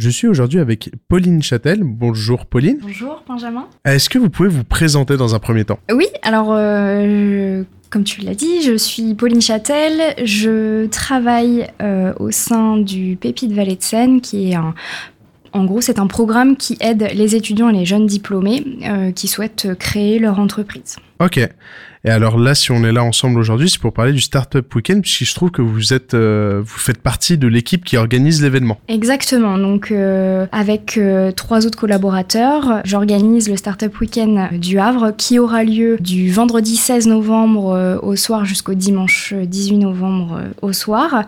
[0.00, 1.80] Je suis aujourd'hui avec Pauline Châtel.
[1.84, 2.78] Bonjour Pauline.
[2.80, 3.68] Bonjour Benjamin.
[3.84, 5.78] Est-ce que vous pouvez vous présenter dans un premier temps?
[5.92, 10.14] Oui, alors euh, comme tu l'as dit, je suis Pauline Châtel.
[10.24, 14.74] Je travaille euh, au sein du Pépite Vallée de Seine, qui est un
[15.52, 19.28] en gros, c'est un programme qui aide les étudiants et les jeunes diplômés euh, qui
[19.28, 20.96] souhaitent créer leur entreprise.
[21.18, 21.46] Ok.
[22.02, 25.02] Et alors là, si on est là ensemble aujourd'hui, c'est pour parler du Startup Weekend,
[25.02, 28.78] puisque je trouve que vous êtes, euh, vous faites partie de l'équipe qui organise l'événement.
[28.88, 29.58] Exactement.
[29.58, 35.62] Donc, euh, avec euh, trois autres collaborateurs, j'organise le Startup Weekend du Havre, qui aura
[35.62, 41.24] lieu du vendredi 16 novembre au soir jusqu'au dimanche 18 novembre au soir,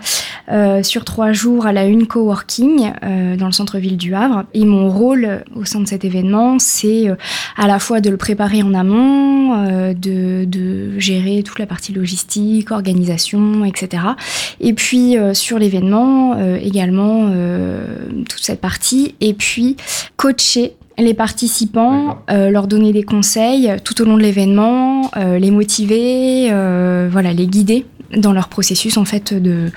[0.83, 2.93] sur trois jours à la une coworking
[3.37, 4.45] dans le centre-ville du Havre.
[4.55, 7.09] Et mon rôle au sein de cet événement, c'est
[7.57, 10.62] à la fois de le préparer en amont, de, de
[10.99, 14.03] gérer toute la partie logistique, organisation, etc.
[14.61, 17.85] Et puis euh, sur l'événement euh, également euh,
[18.29, 19.15] toute cette partie.
[19.21, 19.77] Et puis
[20.17, 26.49] coacher les participants, leur donner des conseils tout au long de l'événement, les motiver,
[27.11, 29.71] voilà, les guider dans leur processus en fait de,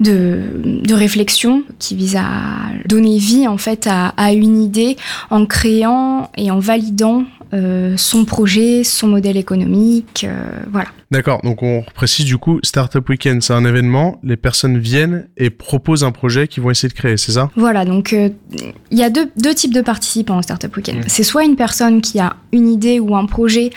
[0.00, 4.96] de, réflexion qui vise à donner vie en fait à, à une idée
[5.30, 10.88] en créant et en validant euh, son projet, son modèle économique, euh, voilà.
[11.12, 15.50] D'accord, donc on précise du coup, Startup Weekend, c'est un événement, les personnes viennent et
[15.50, 17.48] proposent un projet qu'ils vont essayer de créer, c'est ça?
[17.54, 18.30] Voilà, donc euh,
[18.90, 21.04] il y a deux, deux, types de participants au Startup Weekend.
[21.06, 23.70] C'est soit une personne qui a une idée ou un projet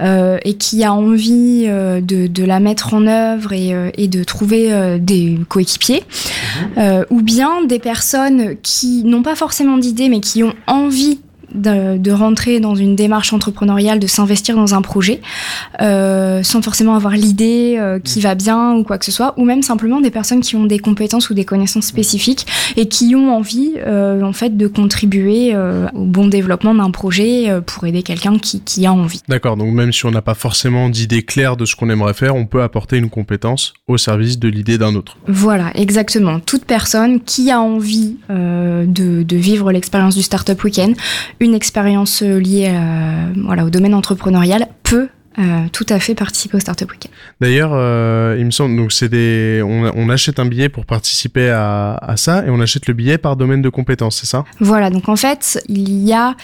[0.00, 5.38] et qui a envie de, de, la mettre en œuvre et, et de trouver des
[5.48, 6.02] coéquipiers,
[6.76, 7.04] mhm.
[7.10, 11.18] ou bien des personnes qui n'ont pas forcément d'idée mais qui ont envie
[11.54, 15.20] de, rentrer dans une démarche entrepreneuriale, de s'investir dans un projet,
[15.80, 19.44] euh, sans forcément avoir l'idée euh, qui va bien ou quoi que ce soit, ou
[19.44, 23.34] même simplement des personnes qui ont des compétences ou des connaissances spécifiques et qui ont
[23.34, 28.60] envie, euh, en fait, de contribuer au bon développement d'un projet pour aider quelqu'un qui,
[28.60, 29.20] qui, a envie.
[29.28, 32.34] D'accord, donc même si on n'a pas forcément d'idée claire de ce qu'on aimerait faire,
[32.34, 35.16] on peut apporter une compétence au service de l'idée d'un autre.
[35.26, 36.40] Voilà, exactement.
[36.40, 40.96] Toute personne qui a envie de, de vivre l'expérience du Startup Weekend,
[41.40, 42.72] une expérience liée
[43.36, 45.08] voilà, au domaine entrepreneurial peut
[45.38, 47.12] euh, tout à fait participer au Startup Weekend.
[47.40, 51.94] D'ailleurs, euh, il me semble, donc c'est des, on, achète un billet pour participer à,
[51.94, 54.44] à, ça et on achète le billet par domaine de compétences, c'est ça?
[54.60, 56.34] Voilà, donc en fait, il y a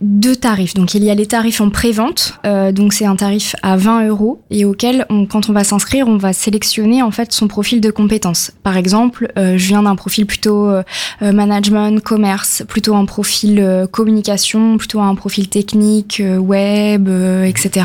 [0.00, 0.74] deux tarifs.
[0.74, 4.08] Donc il y a les tarifs en pré-vente, euh, donc c'est un tarif à 20
[4.08, 7.80] euros et auquel, on, quand on va s'inscrire, on va sélectionner en fait son profil
[7.80, 8.52] de compétences.
[8.62, 10.82] Par exemple, euh, je viens d'un profil plutôt euh,
[11.20, 17.08] management, commerce, plutôt un profil communication, plutôt un profil technique, web,
[17.46, 17.84] etc.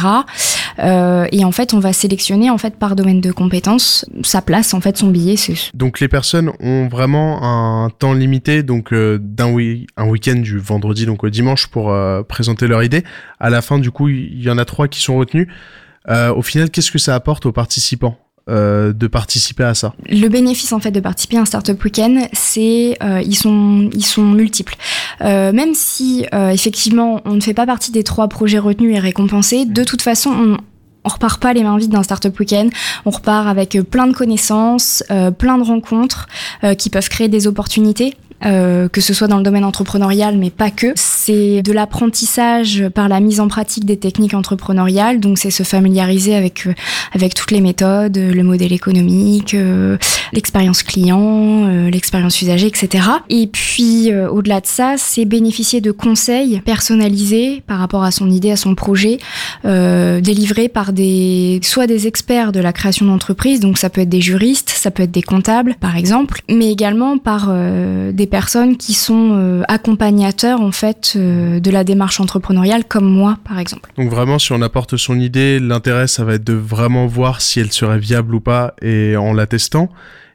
[0.80, 4.74] Euh, et en fait, on va sélectionner en fait par domaine de compétences sa place,
[4.74, 5.36] en fait, son billet.
[5.74, 9.48] Donc les personnes ont vraiment un temps limité, donc euh, d'un
[9.98, 13.04] un week-end du vendredi donc au dimanche pour euh, présenter leur idée.
[13.40, 15.48] À la fin, du coup, il y en a trois qui sont retenus.
[16.08, 18.18] au final, qu'est-ce que ça apporte aux participants
[18.48, 19.94] de participer à ça?
[20.10, 24.24] Le bénéfice en fait de participer à un startup week-end, c'est ils sont ils sont
[24.24, 24.76] multiples.
[25.22, 29.84] Même si effectivement on ne fait pas partie des trois projets retenus et récompensés, de
[29.84, 30.58] toute façon on,
[31.08, 32.68] on repart pas les mains vides d'un startup week-end.
[33.06, 36.28] On repart avec euh, plein de connaissances, euh, plein de rencontres
[36.64, 38.16] euh, qui peuvent créer des opportunités
[38.46, 40.88] euh, que ce soit dans le domaine entrepreneurial, mais pas que.
[40.96, 46.36] C'est de l'apprentissage par la mise en pratique des techniques entrepreneuriales, donc c'est se familiariser
[46.36, 46.74] avec euh,
[47.14, 49.98] avec toutes les méthodes, le modèle économique, euh,
[50.34, 53.08] l'expérience client, l'expérience usager, etc.
[53.30, 58.52] Et puis au-delà de ça, c'est bénéficier de conseils personnalisés par rapport à son idée,
[58.52, 59.20] à son projet,
[59.64, 64.22] délivrés par des soit des experts de la création d'entreprise, donc ça peut être des
[64.22, 67.52] juristes, ça peut être des comptables par exemple, mais également par
[68.14, 73.38] des personnes qui sont euh, accompagnateurs en fait euh, de la démarche entrepreneuriale comme moi
[73.44, 73.92] par exemple.
[73.98, 77.60] Donc vraiment si on apporte son idée, l'intérêt ça va être de vraiment voir si
[77.60, 79.90] elle serait viable ou pas et en la testant.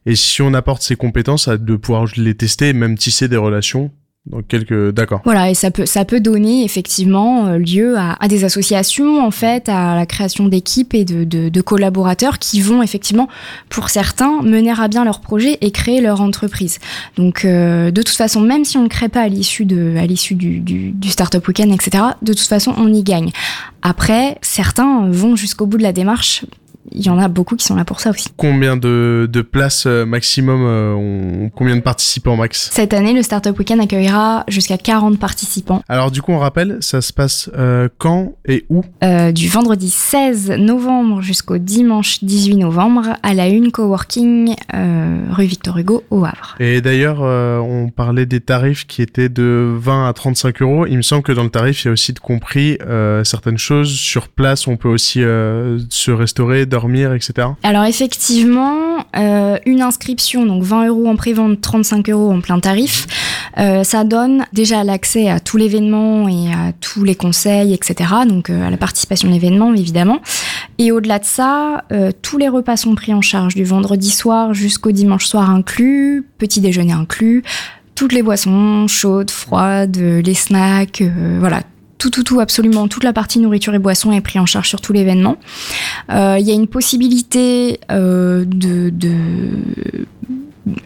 [0.05, 3.93] Et si on apporte ses compétences, de pouvoir les tester et même tisser des relations
[4.25, 5.21] donc quelques, d'accord.
[5.25, 9.69] Voilà, et ça peut ça peut donner effectivement euh, lieu à, des associations en fait,
[9.69, 13.29] à la création d'équipes et de, de, de, collaborateurs qui vont effectivement,
[13.69, 16.79] pour certains, mener à bien leur projet et créer leur entreprise.
[17.17, 20.07] Donc euh, de toute façon, même si on ne crée pas à l'issue de à
[20.07, 22.05] l'issue du, du, du startup weekend, etc.
[22.23, 23.33] De toute façon, on y gagne.
[23.83, 26.45] Après, certains vont jusqu'au bout de la démarche
[26.91, 28.29] il y en a beaucoup qui sont là pour ça aussi.
[28.37, 33.57] Combien de, de places euh, maximum ont, Combien de participants max Cette année, le Startup
[33.57, 35.83] Weekend accueillera jusqu'à 40 participants.
[35.89, 37.51] Alors du coup, on rappelle, ça se passe
[37.99, 38.83] quand et où
[39.33, 44.55] Du vendredi 16 novembre jusqu'au dimanche 18 novembre à la Une Coworking
[45.31, 46.57] rue Victor Hugo au Havre.
[46.61, 50.87] Et d'ailleurs, on parlait des tarifs qui étaient de 20 à 35 euros.
[50.87, 52.79] Il me semble que dans le tarif, il y a aussi de compris
[53.25, 54.67] certaines choses sur place.
[54.67, 57.49] On peut aussi se restaurer, dormir, etc.
[57.63, 63.07] Alors effectivement, euh, une inscription, donc 20 euros en pré-vente, 35 euros en plein tarif,
[63.59, 68.11] euh, ça donne déjà l'accès à tout l'événement et à tous les conseils, etc.
[68.27, 70.21] Donc euh, à la participation à l'événement, évidemment.
[70.79, 71.85] Et au-delà de ça,
[72.23, 76.61] tous les repas sont pris en charge du vendredi soir jusqu'au dimanche soir inclus, petit
[76.61, 77.45] déjeuner inclus
[77.95, 81.05] toutes les boissons chaudes, froides, les snacks,
[81.39, 81.61] voilà,
[82.03, 84.81] tout, tout, tout, absolument, toute la partie nourriture et boissons est pris en charge sur
[84.81, 85.37] tout l'événement.
[86.11, 88.91] Euh, il y a une possibilité euh, de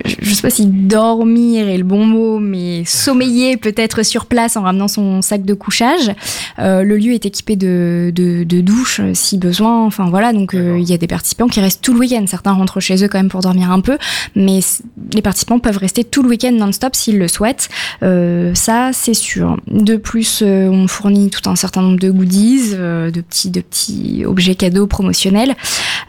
[0.06, 4.62] je sais pas si dormir est le bon mot, mais sommeiller peut-être sur place en
[4.62, 6.12] ramenant son sac de couchage.
[6.58, 9.84] Euh, le lieu est équipé de, de, de douches euh, si besoin.
[9.84, 12.24] Enfin voilà, donc euh, il y a des participants qui restent tout le week-end.
[12.26, 13.98] Certains rentrent chez eux quand même pour dormir un peu,
[14.34, 14.60] mais
[15.12, 17.68] les participants peuvent rester tout le week-end non-stop s'ils le souhaitent.
[18.02, 19.58] Euh, ça, c'est sûr.
[19.70, 24.54] De plus, on fournit tout un certain nombre de goodies, de petits de petits objets
[24.54, 25.54] cadeaux promotionnels.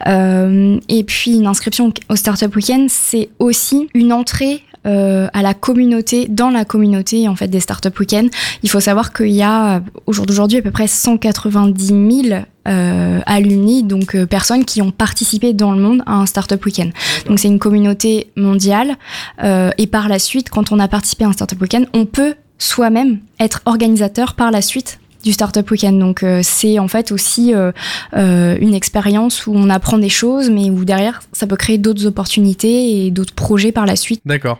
[0.06, 3.57] et puis une inscription au Startup Weekend, c'est aussi
[3.94, 8.30] une entrée euh, à la communauté, dans la communauté en fait des Startup Weekend.
[8.64, 11.88] Il faut savoir qu'il y a au jour d'aujourd'hui à peu près 190
[12.24, 16.64] 000 euh, alumni, donc euh, personnes qui ont participé dans le monde à un Startup
[16.66, 16.92] Weekend.
[17.26, 18.96] Donc c'est une communauté mondiale
[19.42, 22.36] euh, et par la suite, quand on a participé à un Startup Weekend, on peut
[22.58, 26.00] soi-même être organisateur par la suite du Startup Weekend.
[26.00, 27.72] Donc euh, c'est en fait aussi euh,
[28.16, 32.06] euh, une expérience où on apprend des choses, mais où derrière ça peut créer d'autres
[32.06, 34.22] opportunités et d'autres projets par la suite.
[34.26, 34.60] D'accord.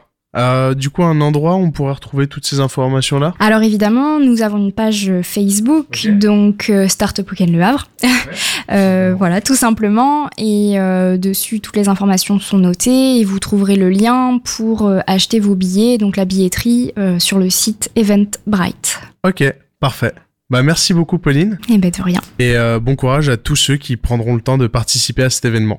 [0.76, 3.34] du coup, un endroit où on pourrait retrouver toutes ces informations-là?
[3.40, 7.88] Alors évidemment, nous avons une page Facebook, donc Startup Weekend Le Havre.
[9.18, 10.30] voilà, tout simplement.
[10.38, 10.78] Et
[11.18, 15.98] dessus, toutes les informations sont notées et vous trouverez le lien pour acheter vos billets,
[15.98, 19.00] donc la billetterie, sur le site Eventbrite.
[19.24, 19.44] Ok,
[19.80, 20.14] parfait.
[20.50, 21.60] Bah merci beaucoup Pauline.
[21.68, 22.22] Et eh ben de rien.
[22.40, 25.44] Et euh, bon courage à tous ceux qui prendront le temps de participer à cet
[25.44, 25.76] événement.